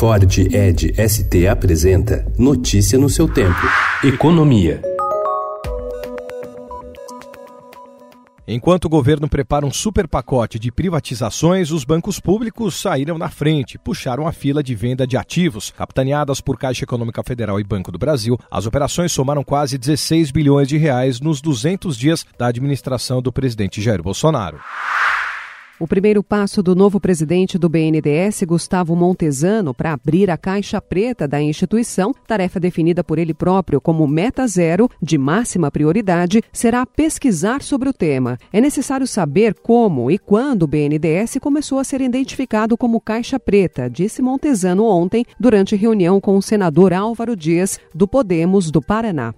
[0.00, 3.60] Ford Ed ST apresenta Notícia no seu tempo.
[4.02, 4.80] Economia.
[8.48, 13.78] Enquanto o governo prepara um super pacote de privatizações, os bancos públicos saíram na frente,
[13.78, 15.70] puxaram a fila de venda de ativos.
[15.70, 20.66] Capitaneadas por Caixa Econômica Federal e Banco do Brasil, as operações somaram quase 16 bilhões
[20.66, 24.60] de reais nos 200 dias da administração do presidente Jair Bolsonaro.
[25.80, 31.26] O primeiro passo do novo presidente do BNDES, Gustavo Montesano, para abrir a caixa preta
[31.26, 37.62] da instituição, tarefa definida por ele próprio como meta zero, de máxima prioridade, será pesquisar
[37.62, 38.38] sobre o tema.
[38.52, 43.88] É necessário saber como e quando o BNDES começou a ser identificado como caixa preta,
[43.88, 49.32] disse Montesano ontem, durante reunião com o senador Álvaro Dias, do Podemos do Paraná.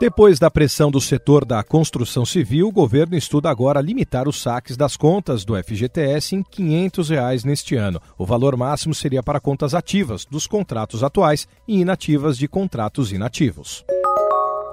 [0.00, 4.76] Depois da pressão do setor da construção civil, o governo estuda agora limitar os saques
[4.76, 8.00] das contas do FGTS em 500 reais neste ano.
[8.16, 13.84] O valor máximo seria para contas ativas dos contratos atuais e inativas de contratos inativos.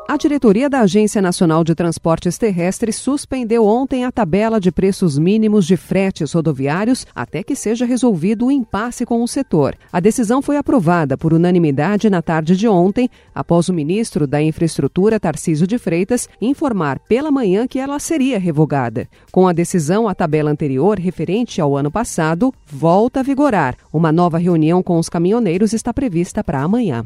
[0.07, 5.65] A diretoria da Agência Nacional de Transportes Terrestres suspendeu ontem a tabela de preços mínimos
[5.65, 9.75] de fretes rodoviários até que seja resolvido o impasse com o setor.
[9.91, 15.19] A decisão foi aprovada por unanimidade na tarde de ontem, após o ministro da Infraestrutura,
[15.19, 19.09] Tarcísio de Freitas, informar pela manhã que ela seria revogada.
[19.31, 23.75] Com a decisão, a tabela anterior, referente ao ano passado, volta a vigorar.
[23.91, 27.03] Uma nova reunião com os caminhoneiros está prevista para amanhã.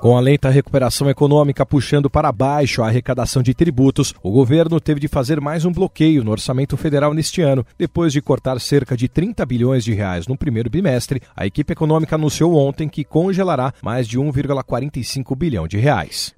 [0.00, 4.98] Com a lenta recuperação econômica puxando para baixo a arrecadação de tributos, o governo teve
[4.98, 7.66] de fazer mais um bloqueio no orçamento federal neste ano.
[7.78, 12.16] Depois de cortar cerca de 30 bilhões de reais no primeiro bimestre, a equipe econômica
[12.16, 16.32] anunciou ontem que congelará mais de 1,45 bilhão de reais.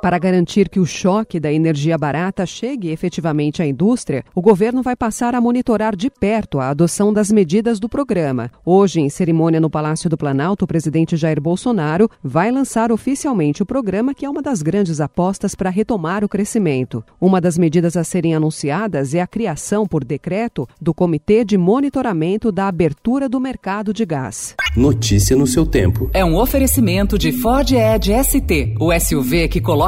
[0.00, 4.94] Para garantir que o choque da energia barata chegue efetivamente à indústria, o governo vai
[4.94, 8.48] passar a monitorar de perto a adoção das medidas do programa.
[8.64, 13.66] Hoje, em cerimônia no Palácio do Planalto, o presidente Jair Bolsonaro vai lançar oficialmente o
[13.66, 17.04] programa, que é uma das grandes apostas para retomar o crescimento.
[17.20, 22.52] Uma das medidas a serem anunciadas é a criação, por decreto, do Comitê de Monitoramento
[22.52, 24.54] da Abertura do Mercado de Gás.
[24.76, 26.08] Notícia no seu tempo.
[26.14, 29.87] É um oferecimento de Ford Edge ST, o SUV que coloca